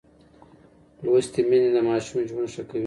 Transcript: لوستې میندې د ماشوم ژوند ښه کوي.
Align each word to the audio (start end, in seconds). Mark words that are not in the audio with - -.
لوستې 1.03 1.41
میندې 1.49 1.69
د 1.73 1.77
ماشوم 1.87 2.19
ژوند 2.29 2.47
ښه 2.53 2.63
کوي. 2.69 2.79